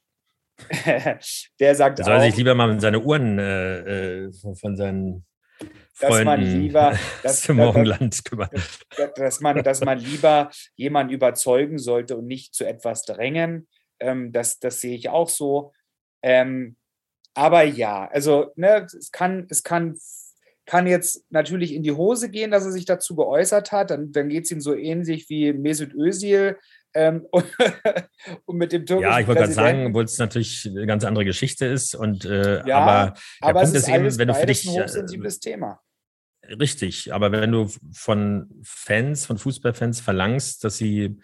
[1.60, 4.76] der sagt Er soll sich auch, lieber mal seine Uhren äh, äh, von, von
[5.94, 6.92] seinen Dass man Freunden lieber-
[7.24, 8.50] dass- dass- Morgenland kümmern.
[9.16, 13.68] dass man, dass man lieber jemanden überzeugen sollte und nicht zu etwas drängen.
[14.00, 15.74] Ähm, das, das sehe ich auch so.
[16.24, 16.76] Ähm,
[17.36, 19.98] aber ja, also ne, es kann, es kann,
[20.66, 23.90] kann jetzt natürlich in die Hose gehen, dass er sich dazu geäußert hat.
[23.92, 26.58] Dann, dann geht es ihm so ähnlich wie Mesut Özil,
[26.96, 27.26] Ähm,
[28.46, 31.26] und mit dem türkischen Ja, ich wollte gerade sagen, obwohl es natürlich eine ganz andere
[31.26, 31.96] Geschichte ist.
[31.96, 34.68] Und äh, Ja, aber der aber Punkt es ist ist eben, wenn du für dich
[34.70, 35.82] ein äh, hochsensibles Thema.
[36.60, 41.18] Richtig, aber wenn du von Fans, von Fußballfans verlangst, dass sie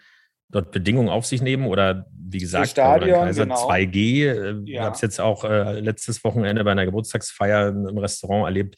[0.48, 3.68] dort Bedingungen auf sich nehmen oder wie gesagt, Stadion, Kaiser genau.
[3.68, 4.84] 2G, äh, ich Ja.
[4.84, 8.76] habe es jetzt auch äh, letztes Wochenende bei einer Geburtstagsfeier im Restaurant erlebt,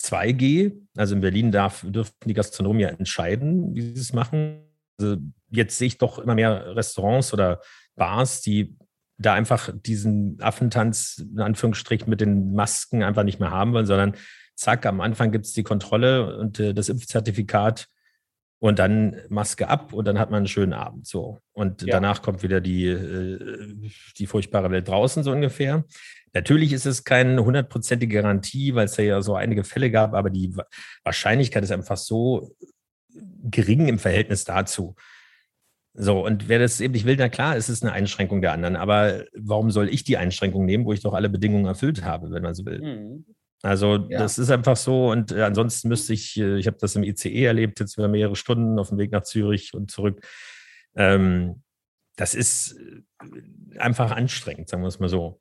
[0.00, 4.62] 2G, also in Berlin darf, dürfen die Gastronomen ja entscheiden, wie sie es machen.
[5.00, 5.16] Also
[5.50, 7.60] jetzt sehe ich doch immer mehr Restaurants oder
[7.96, 8.76] Bars, die
[9.18, 14.14] da einfach diesen Affentanz in Anführungsstrichen mit den Masken einfach nicht mehr haben wollen, sondern
[14.58, 17.88] zack, am Anfang gibt es die Kontrolle und äh, das Impfzertifikat
[18.60, 21.06] und dann Maske ab und dann hat man einen schönen Abend.
[21.06, 21.38] So.
[21.52, 21.92] Und Ja.
[21.92, 25.84] danach kommt wieder die, äh, die furchtbare Welt draußen, so ungefähr.
[26.34, 30.28] Natürlich ist es keine hundertprozentige Garantie, weil es ja, ja so einige Fälle gab, aber
[30.28, 30.66] die Wa-
[31.04, 32.54] Wahrscheinlichkeit ist einfach so
[33.50, 34.96] gering im Verhältnis dazu.
[35.94, 38.76] So, und wer das eben nicht will, na klar, es ist eine Einschränkung der anderen.
[38.76, 42.42] Aber warum soll ich die Einschränkung nehmen, wo ich doch alle Bedingungen erfüllt habe, wenn
[42.42, 42.80] man so will?
[42.80, 43.24] Mhm.
[43.62, 44.18] Also Ja.
[44.18, 47.44] das ist einfach so und äh, ansonsten müsste ich, äh, ich habe das im ICE
[47.44, 50.20] erlebt, jetzt über mehrere Stunden auf dem Weg nach Zürich und zurück.
[50.96, 51.62] Ähm,
[52.16, 55.40] das ist äh, einfach anstrengend, sagen wir es mal so.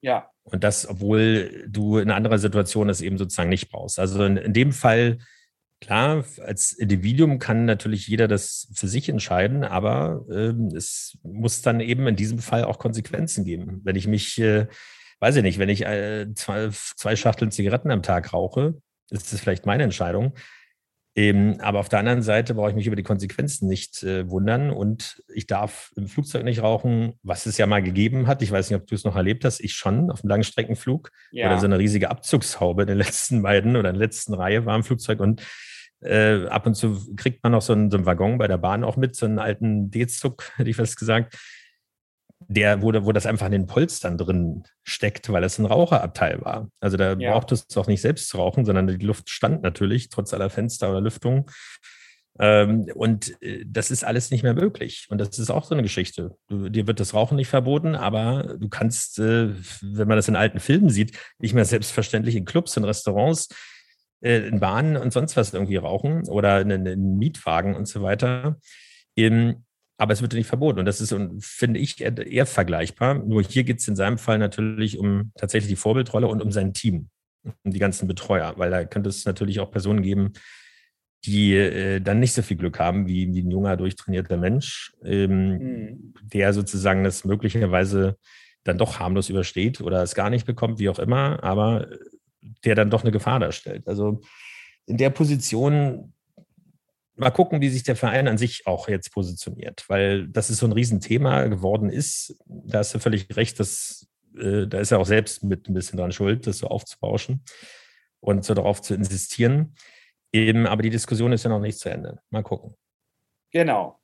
[0.00, 3.98] Ja, Und das, obwohl du in anderer Situation das eben sozusagen nicht brauchst.
[3.98, 5.18] Also in, in dem Fall,
[5.80, 11.80] klar, als Individuum kann natürlich jeder das für sich entscheiden, aber ähm, es muss dann
[11.80, 13.80] eben in diesem Fall auch Konsequenzen geben.
[13.82, 14.68] Wenn ich mich, äh,
[15.20, 18.74] weiß ich nicht, wenn ich äh, zwei, zwei Schachteln Zigaretten am Tag rauche,
[19.10, 20.34] ist das vielleicht meine Entscheidung.
[21.18, 24.70] Ähm, aber auf der anderen Seite brauche ich mich über die Konsequenzen nicht äh, wundern
[24.70, 28.42] und ich darf im Flugzeug nicht rauchen, was es ja mal gegeben hat.
[28.42, 29.60] Ich weiß nicht, ob du es noch erlebt hast.
[29.60, 31.46] Ich schon auf dem Langstreckenflug ja.
[31.46, 34.76] oder so eine riesige Abzugshaube in den letzten beiden oder in der letzten Reihe war
[34.76, 35.42] im Flugzeug und
[36.00, 38.84] äh, ab und zu kriegt man noch so einen, so einen Waggon bei der Bahn
[38.84, 41.34] auch mit, so einen alten D-Zug, hätte ich fast gesagt,
[42.40, 46.68] der, wo, wo das einfach in den Polstern drin steckt, weil es ein Raucherabteil war.
[46.80, 47.32] Also da Ja.
[47.32, 50.90] brauchtest du auch nicht selbst zu rauchen, sondern die Luft stand natürlich, trotz aller Fenster
[50.90, 51.50] oder Lüftung.
[52.38, 55.06] Ähm, und äh, das ist alles nicht mehr möglich.
[55.08, 56.36] Und das ist auch so eine Geschichte.
[56.48, 60.36] Du, dir wird das Rauchen nicht verboten, aber du kannst, äh, wenn man das in
[60.36, 63.48] alten Filmen sieht, nicht mehr selbstverständlich in Clubs, in Restaurants,
[64.20, 68.58] äh, in Bahnen und sonst was irgendwie rauchen oder in, in Mietwagen und so weiter.
[69.16, 69.64] Ähm,
[69.98, 70.78] aber es wird dir nicht verboten.
[70.78, 73.14] Und das ist, und finde ich, eher, eher vergleichbar.
[73.14, 76.74] Nur hier geht es in seinem Fall natürlich um tatsächlich die Vorbildrolle und um sein
[76.74, 77.08] Team,
[77.64, 80.32] um die ganzen Betreuer, weil da könnte es natürlich auch Personen geben,
[81.24, 85.58] die äh, dann nicht so viel Glück haben wie, wie ein junger, durchtrainierter Mensch, ähm,
[85.58, 86.14] Mhm.
[86.22, 88.16] der sozusagen das möglicherweise
[88.64, 91.98] dann doch harmlos übersteht oder es gar nicht bekommt, wie auch immer, aber äh,
[92.64, 93.88] der dann doch eine Gefahr darstellt.
[93.88, 94.20] Also
[94.86, 96.12] in der Position
[97.16, 100.66] mal gucken, wie sich der Verein an sich auch jetzt positioniert, weil das ist so
[100.66, 102.36] ein Riesenthema geworden ist.
[102.46, 105.98] Da hast du völlig recht, dass, äh, da ist er auch selbst mit ein bisschen
[105.98, 107.42] dran schuld, das so aufzubauschen
[108.20, 109.74] und so darauf zu insistieren.
[110.32, 112.20] Eben, aber die Diskussion ist ja noch nicht zu Ende.
[112.30, 112.74] Mal gucken.
[113.52, 113.98] Genau.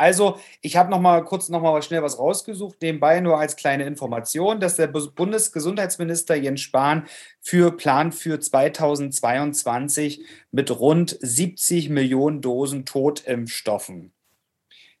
[0.00, 3.84] Also, ich habe noch mal kurz noch mal schnell was rausgesucht, nebenbei nur als kleine
[3.84, 7.06] Information, dass der Bundesgesundheitsminister Jens Spahn
[7.42, 14.12] für Plan für 2022 mit rund 70 Millionen Dosen Totimpfstoffen.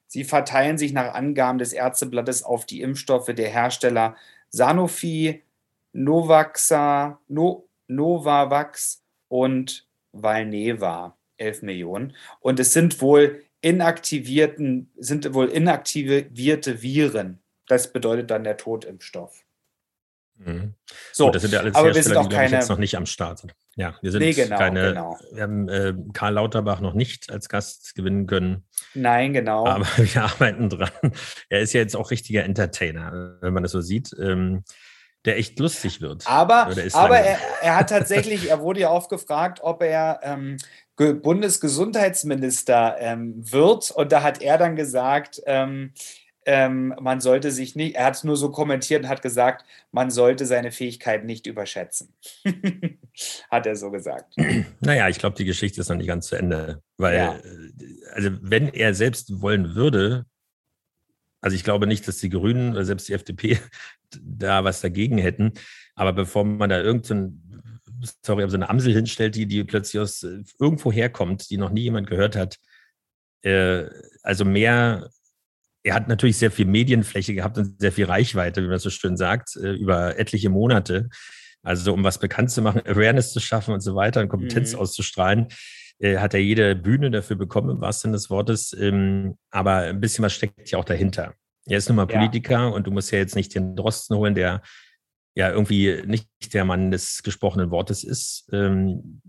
[0.06, 4.16] Sie verteilen sich nach Angaben des Ärzteblattes auf die Impfstoffe der Hersteller
[4.50, 5.42] Sanofi,
[5.94, 11.16] Novaxa, no, Novavax und Valneva.
[11.40, 12.12] 11 Millionen.
[12.40, 17.42] Und es sind wohl inaktivierten, sind wohl inaktivierte Viren.
[17.66, 19.44] Das bedeutet dann der Totimpfstoff.
[20.36, 20.74] Mhm.
[21.12, 22.70] So, Gut, das sind ja alles aber wir sind auch die, glaube ich, keine- jetzt
[22.70, 23.54] noch nicht am Start sind.
[23.76, 25.18] Ja, wir sind Nee, genau, keine, genau.
[25.32, 29.66] wir haben äh, Karl Lauterbach noch nicht als Gast gewinnen können, Nein, genau.
[29.66, 30.90] aber wir arbeiten dran.
[31.50, 34.64] Er ist ja jetzt auch richtiger Entertainer, wenn man das so sieht, ähm,
[35.26, 36.26] der echt lustig wird.
[36.26, 40.56] Aber, aber er, er hat tatsächlich, er wurde ja oft gefragt, ob er ähm,
[41.22, 43.90] Bundesgesundheitsminister ähm, wird.
[43.90, 45.92] Und da hat er dann gesagt, ähm,
[46.46, 50.10] ähm, man sollte sich nicht, er hat es nur so kommentiert und hat gesagt, man
[50.10, 52.14] sollte seine Fähigkeiten nicht überschätzen.
[53.50, 54.34] hat er so gesagt.
[54.80, 56.82] Naja, ich glaube, die Geschichte ist noch nicht ganz zu Ende.
[56.96, 57.34] Weil, Ja.
[57.36, 57.40] äh,
[58.14, 60.26] also wenn er selbst wollen würde,
[61.42, 63.58] also ich glaube nicht, dass die Grünen oder selbst die FDP
[64.20, 65.52] da was dagegen hätten.
[65.94, 67.42] Aber bevor man da irgendein,
[68.24, 71.70] sorry, aber so eine Amsel hinstellt, die, die plötzlich aus äh, irgendwo herkommt, die noch
[71.70, 72.56] nie jemand gehört hat,
[73.42, 73.84] äh,
[74.22, 75.08] also mehr,
[75.82, 79.16] er hat natürlich sehr viel Medienfläche gehabt und sehr viel Reichweite, wie man so schön
[79.16, 81.08] sagt, äh, über etliche Monate.
[81.62, 84.78] Also um was bekannt zu machen, Awareness zu schaffen und so weiter und Kompetenz Mhm.
[84.80, 85.48] auszustrahlen.
[86.02, 88.72] äh, hat er jede Bühne dafür bekommen, im wahrsten Sinne des Wortes.
[88.72, 91.34] Ähm, aber ein bisschen was steckt ja auch dahinter.
[91.66, 92.16] Er ist nun mal Ja.
[92.16, 94.62] Politiker und du musst ja jetzt nicht den Drosten holen, der
[95.40, 98.48] ja irgendwie nicht der Mann des gesprochenen Wortes ist.
[98.52, 99.20] Ähm,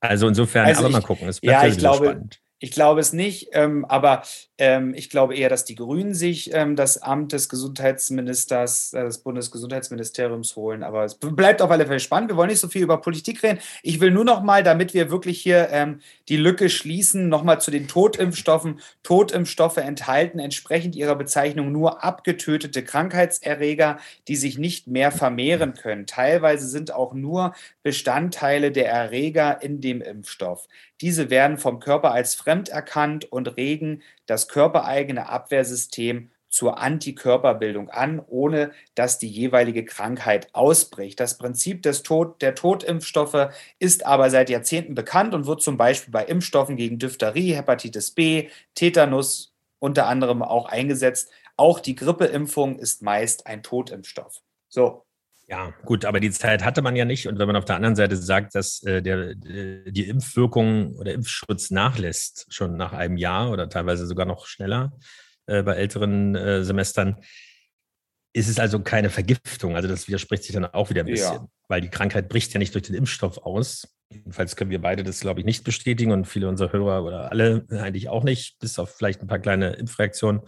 [0.00, 1.28] also insofern, Also aber ich- mal gucken.
[1.28, 2.40] Es ja, ich glaube, spannend.
[2.62, 4.22] Ich glaube es nicht, ähm, aber
[4.94, 10.54] ich glaube eher, dass die Grünen sich ähm, das Amt des Gesundheitsministers, äh, des Bundesgesundheitsministeriums
[10.54, 10.82] holen.
[10.82, 12.28] Aber es bleibt auf alle Fälle spannend.
[12.28, 13.58] Wir wollen nicht so viel über Politik reden.
[13.82, 17.58] Ich will nur noch mal, damit wir wirklich hier ähm, die Lücke schließen, noch mal
[17.58, 18.80] zu den Totimpfstoffen.
[19.02, 26.06] Totimpfstoffe enthalten entsprechend ihrer Bezeichnung nur abgetötete Krankheitserreger, die sich nicht mehr vermehren können.
[26.06, 30.68] Teilweise sind auch nur Bestandteile der Erreger in dem Impfstoff.
[31.00, 38.20] Diese werden vom Körper als fremd erkannt und regen das körpereigene Abwehrsystem zur Antikörperbildung an,
[38.26, 41.20] ohne dass die jeweilige Krankheit ausbricht.
[41.20, 46.12] Das Prinzip des Tod, der Totimpfstoffe ist aber seit Jahrzehnten bekannt und wird zum Beispiel
[46.12, 51.30] bei Impfstoffen gegen Diphtherie, Hepatitis B, Tetanus unter anderem auch eingesetzt.
[51.56, 54.42] Auch die Grippeimpfung ist meist ein Totimpfstoff.
[54.68, 55.04] So,
[55.50, 57.26] Ja, gut, aber die Zeit hatte man ja nicht.
[57.26, 61.12] Und wenn man auf der anderen Seite sagt, dass äh, der, äh, die Impfwirkung oder
[61.12, 64.92] Impfschutz nachlässt, schon nach einem Jahr oder teilweise sogar noch schneller
[65.46, 67.16] äh, bei älteren äh, Semestern,
[68.32, 69.74] ist es also keine Vergiftung.
[69.74, 71.14] Also das widerspricht sich dann auch wieder ein Ja.
[71.14, 73.88] bisschen, weil die Krankheit bricht ja nicht durch den Impfstoff aus.
[74.12, 77.66] Jedenfalls können wir beide das, glaube ich, nicht bestätigen und viele unserer Hörer oder alle
[77.70, 80.42] eigentlich auch nicht, bis auf vielleicht ein paar kleine Impfreaktionen.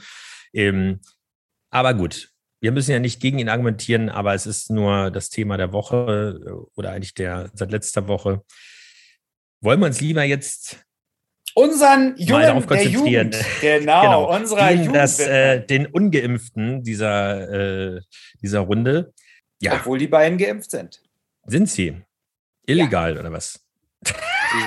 [0.53, 1.01] Ähm,
[1.71, 2.32] aber gut,
[2.63, 6.41] wir müssen ja nicht gegen ihn argumentieren, aber es ist nur das Thema der Woche
[6.47, 8.43] äh, oder eigentlich der seit letzter Woche.
[9.61, 10.79] Wollen wir uns lieber jetzt
[11.55, 13.33] unseren Jungen darauf der konzentrieren.
[13.33, 18.01] Jugend, genau, unserer gegen Jugend das, äh, den Ungeimpften dieser, äh,
[18.41, 19.13] dieser Runde?
[19.61, 21.03] Ja, obwohl die beiden geimpft sind.
[21.47, 22.01] sind sie.
[22.65, 23.61] Illegal oder was?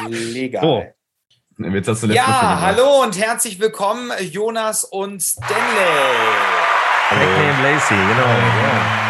[0.09, 0.61] Legal.
[0.61, 1.63] So.
[1.63, 6.64] Jetzt hast du letztes Mal Ja, hallo und herzlich willkommen, Jonas und Stanley.
[7.11, 8.27] Nickname Lacey, genau.
[8.27, 9.05] Ja.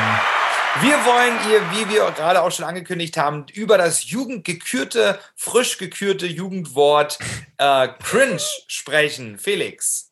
[0.82, 6.28] Wir wollen ihr, wie wir gerade auch schon angekündigt haben, über das jugendgekürte, frisch gekürte
[6.28, 7.18] Jugendwort
[7.58, 9.38] äh, cringe sprechen.
[9.38, 10.12] Felix.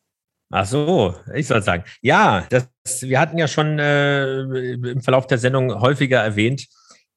[0.50, 1.84] Ach so, ich soll sagen.
[2.00, 2.68] Ja, das,
[3.02, 6.66] wir hatten ja schon äh, im Verlauf der Sendung häufiger erwähnt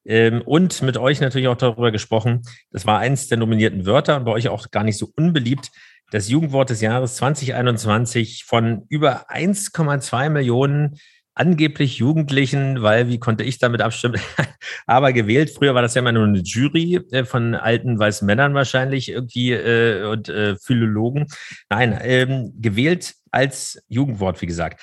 [0.04, 2.42] ähm, und mit euch natürlich auch darüber gesprochen.
[2.70, 5.70] Das war eins der nominierten Wörter und bei euch auch gar nicht so unbeliebt.
[6.10, 10.98] Das Jugendwort des Jahres 2021 von über 1,2 Millionen
[11.34, 14.20] angeblich Jugendlichen, weil wie konnte ich damit abstimmen,
[14.86, 15.50] aber gewählt.
[15.50, 19.52] Früher war das ja immer nur eine Jury äh, von alten weißen Männern wahrscheinlich irgendwie
[19.52, 21.26] äh, und äh, Philologen.
[21.68, 24.80] Nein, ähm, gewählt als Jugendwort, wie gesagt.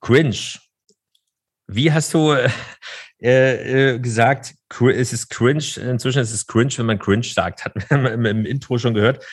[0.00, 0.36] Cringe.
[1.66, 2.32] Wie hast du
[3.20, 7.74] äh, äh, gesagt, es ist cringe, inzwischen ist es cringe, wenn man cringe sagt, hat
[7.90, 9.24] man im, im Intro schon gehört.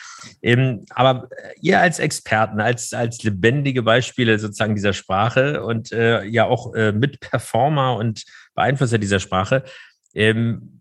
[0.42, 1.28] Ähm, aber
[1.60, 6.92] ihr als Experten, als, als lebendige Beispiele sozusagen dieser Sprache und äh, ja auch äh,
[6.92, 9.64] Mitperformer und Beeinflusser dieser Sprache,
[10.14, 10.80] ähm,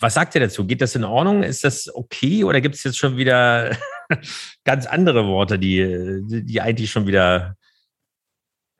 [0.00, 0.66] was sagt ihr dazu?
[0.66, 1.42] Geht das in Ordnung?
[1.42, 3.76] Ist das okay oder gibt es jetzt schon wieder
[4.64, 7.56] ganz andere Worte, die, die eigentlich schon wieder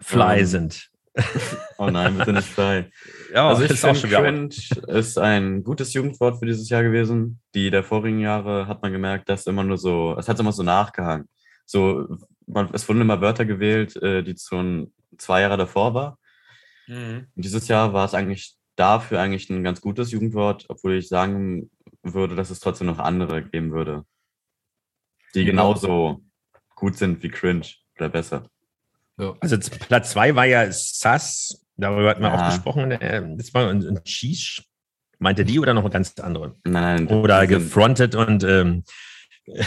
[0.00, 0.90] fly Ähm, sind?
[1.80, 2.90] Oh nein, bitte nicht frei.
[3.32, 6.82] Ja, also ich ist auch finde, schon cringe ist ein gutes Jugendwort für dieses Jahr
[6.82, 7.40] gewesen.
[7.54, 10.64] Die der vorigen Jahre hat man gemerkt, dass immer nur so, es hat immer so
[10.64, 11.28] nachgehangen.
[11.66, 16.18] So, man, es wurden immer Wörter gewählt, äh, die schon zwei Jahre davor war.
[16.88, 17.26] Mhm.
[17.34, 21.70] Dieses Jahr war es eigentlich dafür eigentlich ein ganz gutes Jugendwort, obwohl ich sagen
[22.02, 24.04] würde, dass es trotzdem noch andere geben würde,
[25.34, 26.22] die genauso
[26.74, 28.48] gut sind wie cringe oder besser.
[29.40, 32.46] Also Platz zwei war ja Sass, darüber hatten wir Ja.
[32.46, 32.90] auch gesprochen.
[32.92, 34.62] äh, Das war ein, Sheesh.
[35.20, 36.54] Meinte die oder noch eine ganz andere?
[36.64, 37.08] Nein, nein.
[37.08, 38.84] Oder gefrontet und ähm,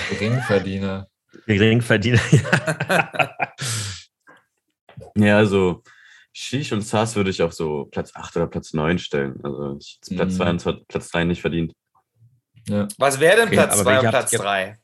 [0.09, 1.07] Geringverdiener.
[1.45, 2.21] Geringverdiener.
[5.17, 5.83] Ja, also
[6.33, 9.39] Shish und Sass würde ich auf so Platz 8 oder Platz 9 stellen.
[9.43, 10.37] Also ich, Platz Mhm.
[10.37, 11.73] 2 und zwei- Platz 3 nicht verdient.
[12.69, 12.87] Ja.
[12.97, 14.77] Was wäre denn Okay, Platz aber 2 und Platz habt ihr- 3?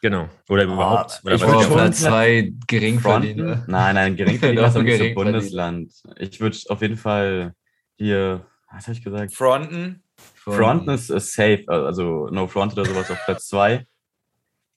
[0.00, 0.28] Genau.
[0.48, 1.20] Oder überhaupt.
[1.24, 3.64] Oder ich würde schon- Platz zwei Geringverdiener.
[3.66, 5.14] Nein, nein, Geringverdiener ist Geringverdiener.
[5.14, 5.92] Bundesland.
[6.16, 7.54] Ich würde auf jeden Fall
[7.96, 9.34] hier, was habe ich gesagt?
[9.34, 10.02] Fronten?
[10.34, 13.86] Fronten ist, safe, also No Front oder sowas auf Platz 2.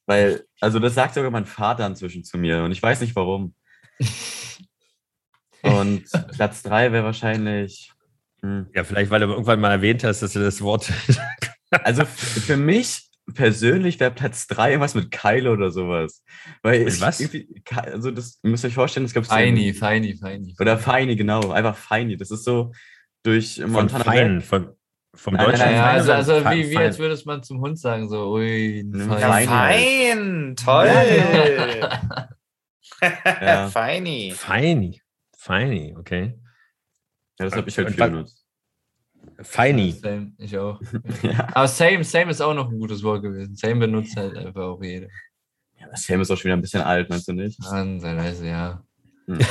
[0.05, 3.53] Weil, also das sagt sogar mein Vater inzwischen zu mir und ich weiß nicht warum.
[5.63, 6.05] Und
[6.35, 7.91] Platz 3 wäre wahrscheinlich.
[8.41, 10.91] Hm, Ja, vielleicht, weil du irgendwann mal erwähnt hast, dass du das Wort.
[11.83, 16.23] Also für mich persönlich wäre Platz 3 irgendwas mit Keile oder sowas.
[16.63, 17.21] Weil Mit ich was?
[17.85, 20.55] Also das ihr müsst euch vorstellen, es gab so Feini, Feini, Feini.
[20.59, 21.51] Oder Feini, genau.
[21.51, 22.17] Einfach Feini.
[22.17, 22.71] Das ist so
[23.23, 24.41] durch von Montana Fein.
[24.41, 24.75] Von,
[25.13, 25.59] Vom Nein, Deutschen.
[25.65, 26.85] nein, Ja, fein also, also fein- wie, wie fein?
[26.85, 29.19] als würde es man zum Hund sagen, so, ui, fein.
[29.19, 30.87] Ja, fein, toll.
[33.41, 33.67] Ja.
[33.69, 34.31] Feini.
[34.35, 35.01] Feini.
[35.37, 36.35] Feini, okay.
[37.39, 38.40] Ja, das habe ich halt viel was- benutzt.
[39.41, 39.91] Feini.
[39.91, 40.79] Same, ich auch.
[41.23, 41.47] Ja.
[41.53, 43.55] Aber same, same ist auch noch ein gutes Wort gewesen.
[43.55, 45.07] Same benutzt halt einfach auch jeder.
[45.79, 47.61] ja, Film ist auch schon wieder ein bisschen alt, meinst du nicht?
[47.63, 48.83] Seiner Weise, ja.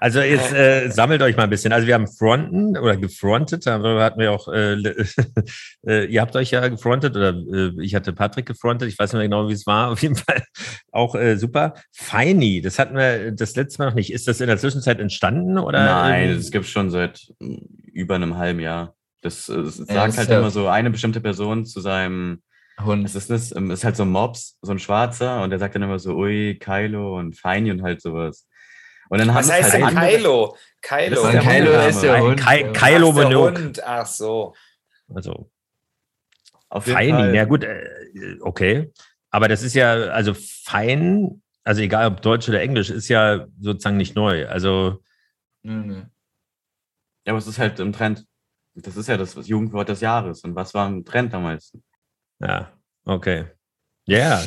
[0.00, 1.72] Also jetzt äh, sammelt euch mal ein bisschen.
[1.72, 4.74] Also wir haben Fronten oder gefrontet, darüber hatten wir auch, äh,
[5.86, 9.18] äh, ihr habt euch ja gefrontet oder äh, ich hatte Patrick gefrontet, ich weiß nicht
[9.18, 10.42] mehr genau, wie es war, auf jeden Fall
[10.92, 11.74] auch äh, super.
[11.92, 14.12] Feini, das hatten wir das letzte Mal noch nicht.
[14.12, 15.84] Ist das in der Zwischenzeit entstanden oder?
[15.84, 17.54] Nein, das gibt schon seit mm,
[17.92, 18.94] über einem halben Jahr.
[19.22, 22.42] Das, äh, das sagt halt ja- immer so eine bestimmte Person zu seinem,
[22.82, 23.04] Hund.
[23.06, 25.58] es ist, das, ähm, es ist halt so ein Mops, so ein Schwarzer, und der
[25.58, 28.48] sagt dann immer so, ui, Kylo und Feini und halt sowas.
[29.10, 30.56] Und dann Was heißt halt denn andere- Kylo?
[30.82, 31.10] Kylo.
[31.10, 32.40] Das ist der Kylo ist der Hund.
[32.40, 32.72] Ja.
[32.72, 33.38] Kylo Ach, der.
[33.40, 33.84] Hund.
[33.84, 34.54] Ach so.
[35.14, 35.50] Also
[36.68, 37.34] Auf Feini, Fall.
[37.34, 38.90] ja gut, äh, okay.
[39.30, 43.96] Aber das ist ja, also fein, also egal ob Deutsch oder Englisch, ist ja sozusagen
[43.96, 44.46] nicht neu.
[44.48, 45.02] Also
[45.62, 46.02] nö.
[47.26, 48.24] Ja, aber es ist halt im Trend.
[48.74, 50.42] Das ist ja das Jugendwort des Jahres.
[50.44, 51.82] Und was war im Trend am meisten?
[52.44, 52.72] Ja,
[53.04, 53.46] okay.
[54.06, 54.42] Ja,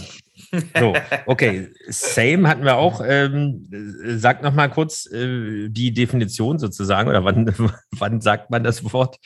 [0.79, 0.93] so,
[1.25, 1.69] okay.
[1.87, 3.01] Same hatten wir auch.
[3.03, 7.53] Ähm, äh, sag noch mal kurz äh, die Definition sozusagen oder wann,
[7.91, 9.17] wann sagt man das Wort?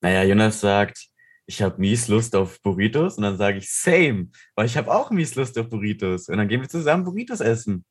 [0.00, 1.08] Naja, Jonas sagt,
[1.46, 3.16] ich habe mies Lust auf Burritos.
[3.16, 6.28] Und dann sage ich, same, weil ich habe auch mies Lust auf Burritos.
[6.28, 7.84] Und dann gehen wir zusammen Burritos essen.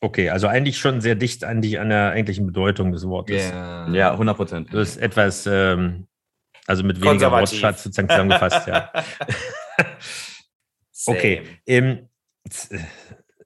[0.00, 3.48] Okay, also eigentlich schon sehr dicht an, die, an der eigentlichen Bedeutung des Wortes.
[3.48, 3.88] Ja.
[3.90, 4.68] Ja, 100 Prozent.
[4.74, 6.06] Das ist etwas, ähm,
[6.66, 7.30] also mit weniger.
[7.30, 8.92] Wortschatz sozusagen zusammengefasst, ja.
[11.08, 11.42] Okay.
[11.66, 12.08] Ähm,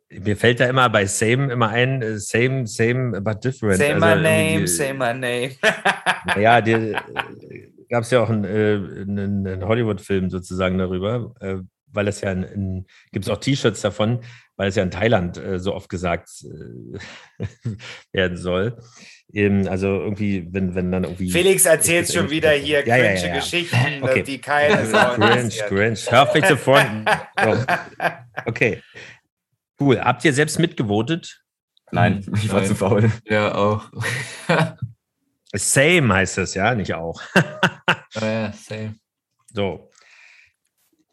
[0.09, 3.76] äh, mir fällt da immer bei Same immer ein, äh, same, same, but different.
[3.76, 5.50] Say Also my name, say my name.
[6.40, 6.61] Ja,
[7.90, 11.56] gab es ja auch einen, äh, einen, einen Hollywood-Film sozusagen darüber, äh,
[11.92, 14.20] weil es ja, gibt es auch T-Shirts davon,
[14.56, 17.46] weil es ja in Thailand äh, so oft gesagt äh,
[18.12, 18.78] werden soll.
[19.32, 21.30] Ähm, also irgendwie, wenn, wenn dann irgendwie.
[21.30, 23.34] Felix erzählt schon wieder hier Ja, cringe ja, ja.
[23.36, 24.22] Geschichten, Okay.
[24.22, 25.96] die keine Sau Cringe, cringe.
[26.08, 27.04] Hör auf mich zu freuen.
[27.42, 27.64] So.
[28.46, 28.82] Okay.
[29.78, 30.00] Cool.
[30.00, 31.42] Habt ihr selbst mitgevotet?
[31.92, 32.68] Nein, Hm, ich war nein.
[32.68, 33.10] zu faul.
[33.24, 33.90] Ja, auch.
[35.52, 37.20] Same heißt es, ja, nicht auch.
[38.20, 38.96] Ja, same.
[39.52, 39.89] So.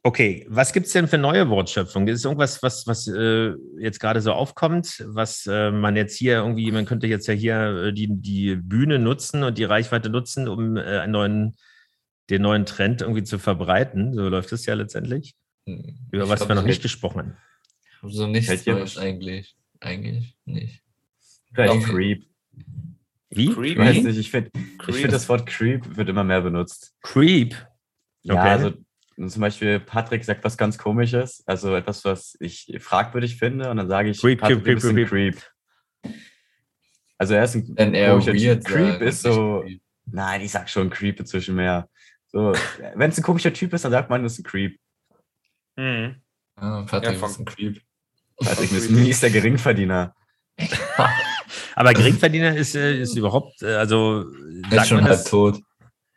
[0.03, 2.07] Okay, was gibt es denn für neue Wortschöpfungen?
[2.07, 6.71] Ist irgendwas, was, was äh, jetzt gerade so aufkommt, was äh, man jetzt hier irgendwie,
[6.71, 10.77] man könnte jetzt ja hier äh, die, die Bühne nutzen und die Reichweite nutzen, um
[10.77, 11.55] äh, einen neuen,
[12.29, 14.13] den neuen Trend irgendwie zu verbreiten.
[14.13, 15.36] So läuft es ja letztendlich.
[15.67, 15.97] Hm.
[16.12, 17.38] Über Ich was glaub, wir noch ich nicht gesprochen haben.
[18.01, 19.57] hätte So nichts dir Neues eigentlich.
[19.81, 20.83] Eigentlich nicht.
[21.53, 21.91] Vielleicht Okay.
[21.91, 22.25] Creep.
[23.29, 23.49] Wie?
[23.49, 23.77] Ich Creepy.
[23.79, 24.95] weiß nicht, ich finde, ich Creep.
[24.95, 26.95] find, das Wort Creep wird immer mehr benutzt.
[27.01, 27.55] Creep.
[28.23, 28.73] Ja, Okay.
[29.17, 33.88] Zum Beispiel Patrick sagt was ganz Komisches, also etwas, was ich fragwürdig finde, und dann
[33.89, 35.34] sage ich, Creep, Patrick, creep, du bist creep, ein
[36.03, 36.13] Creep.
[37.17, 38.75] Also er ist ein Wenn er komischer weird Typ.
[38.75, 39.63] Creep ist nicht so,
[40.06, 41.89] nein, ich sag schon Creep inzwischen mehr.
[42.27, 42.53] So,
[42.95, 44.80] wenn es ein komischer Typ ist, dann sagt man, das ist ein Creep.
[45.77, 46.21] Mhm.
[46.56, 47.82] Ah, Patrick Ja, ist ein Creep.
[48.39, 50.15] Patrick ist mies der Geringverdiener.
[51.75, 54.25] Aber Geringverdiener ist, äh, ist überhaupt, äh, also
[54.69, 55.60] Er ist schon man halb das, tot.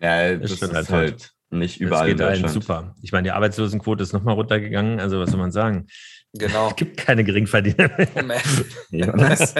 [0.01, 2.65] Ja, das schon ist halt halt nicht das überall in geht allen Deutschland.
[2.65, 2.95] super.
[3.03, 5.87] Ich meine, die Arbeitslosenquote ist nochmal runtergegangen, also was soll man sagen?
[6.33, 6.69] Genau.
[6.71, 7.91] Es gibt keine Geringverdiener
[8.25, 8.41] mehr.
[8.91, 9.55] Jonas.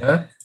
[0.00, 0.28] Ja?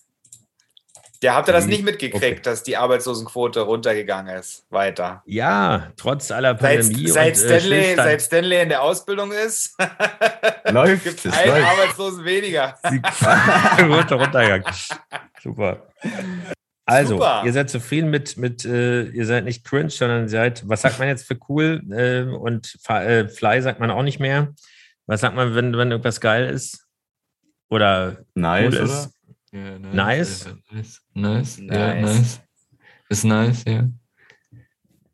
[1.24, 2.40] Ja, habt ihr das nicht mitgekriegt, Okay.
[2.44, 4.68] dass die Arbeitslosenquote runtergegangen ist?
[4.70, 5.24] Weiter.
[5.26, 8.08] Ja, trotz aller Seit, Pandemie seit, und äh, Stanley, Stillstand.
[8.08, 9.76] seit Stanley in der Ausbildung ist,
[10.70, 11.66] läuft, gibt es es einen läuft.
[11.72, 12.76] Arbeitslosen weniger.
[12.92, 14.66] die Quote runtergegangen.
[15.42, 15.88] Super.
[16.90, 17.42] Also, Super.
[17.46, 21.00] ihr seid zufrieden mit, mit äh, ihr seid nicht cringe, sondern ihr seid, was sagt
[21.00, 21.82] man jetzt für cool?
[21.94, 24.54] Ähm, und äh, Fly sagt man auch nicht mehr.
[25.06, 26.86] Was sagt man, wenn, wenn irgendwas geil ist?
[27.70, 28.84] Oder Nice, cool oder?
[28.86, 29.10] ist?
[29.52, 30.46] Ja, Nice?
[30.46, 31.02] Ja, nice.
[31.14, 31.58] Nice.
[31.60, 32.02] Ja, Nice.
[32.06, 32.42] nice.
[33.10, 33.90] Ist nice, ja.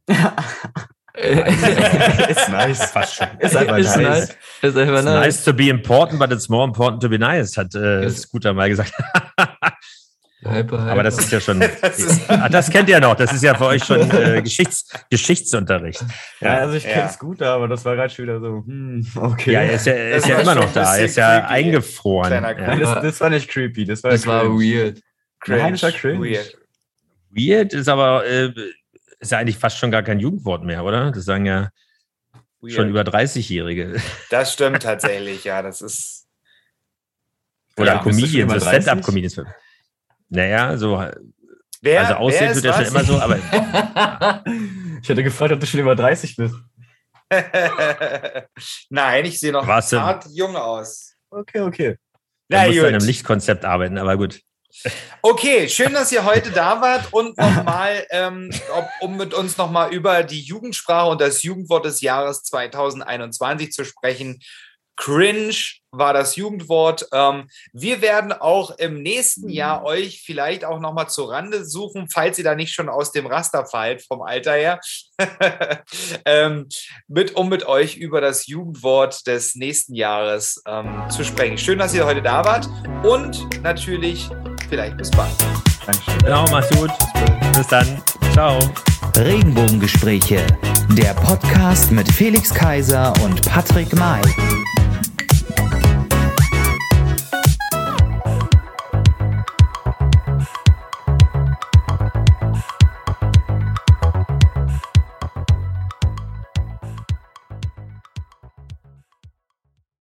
[2.30, 2.86] ist nice.
[2.92, 3.28] Fast schon.
[3.40, 4.04] Ist einfach Ist nice.
[4.30, 4.38] nice.
[4.62, 5.26] Ist einfach It's nice.
[5.26, 8.22] nice to be important, but it's more important to be nice, hat äh, Yes.
[8.22, 8.94] Scooter mal gesagt.
[10.52, 10.92] Hyper, hyper.
[10.92, 13.56] Aber das ist ja schon, Das ist- ah, das kennt ihr noch, das ist ja
[13.56, 16.04] für euch schon äh, Geschichts, Geschichtsunterricht.
[16.42, 16.94] Ja, also ich Ja.
[16.94, 19.52] kenn's gut, aber das war gerade schon wieder so, hm, okay.
[19.54, 21.54] Ja, er ist ja, er ist ja war immer noch da, er ist ja creepy.
[21.54, 22.28] eingefroren.
[22.30, 22.68] Kleiner Ja.
[22.68, 24.60] Nein, das, das war nicht creepy, das war das war cringe.
[24.60, 25.00] weird.
[25.48, 26.20] Nein, das war cringe.
[26.30, 26.58] Weird.
[27.30, 28.52] Weird ist aber, äh,
[29.20, 31.12] ist ja eigentlich fast schon gar kein Jugendwort mehr, oder?
[31.12, 31.70] Das sagen ja
[32.62, 32.74] Weird.
[32.76, 33.96] schon über 30-Jährige.
[34.30, 35.62] Das stimmt tatsächlich, ja.
[35.62, 36.28] Das ist.
[37.78, 38.84] Oder Ja, Comedians, über so 30?
[38.84, 39.42] Stand-up-Comedians.
[40.34, 41.04] Naja, so,
[41.82, 43.38] Wer, also aussehen tut er schon immer so, aber
[45.02, 46.56] ich hätte gefragt, ob du schon über 30 bist.
[48.90, 51.14] Nein, ich sehe noch Warst hart jung aus.
[51.30, 51.98] Okay, okay.
[52.48, 54.40] Na muss an einem Lichtkonzept arbeiten, aber gut.
[55.22, 58.50] Okay, schön, dass ihr heute da wart und nochmal, ähm,
[59.02, 64.40] um mit uns nochmal über die Jugendsprache und das Jugendwort des Jahres 2021 zu sprechen.
[64.96, 65.56] Cringe
[65.92, 67.08] war das Jugendwort.
[67.14, 72.38] Ähm, wir werden auch im nächsten Jahr euch vielleicht auch nochmal zur Rande suchen, falls
[72.38, 74.80] ihr da nicht schon aus dem Raster fallt vom Alter her,
[76.26, 76.68] ähm,
[77.08, 81.58] mit, um mit euch über das Jugendwort des nächsten Jahres ähm, zu sprechen.
[81.58, 82.68] Schön, dass ihr heute da wart
[83.04, 84.30] und natürlich
[84.70, 85.34] vielleicht bis bald.
[85.86, 86.20] Dankeschön.
[86.20, 86.92] Genau, mach's gut.
[87.56, 88.02] Bis dann.
[88.34, 88.58] Ciao.
[89.18, 90.44] Regenbogengespräche,
[90.90, 94.22] der Podcast mit Felix Kaiser und Patrick May.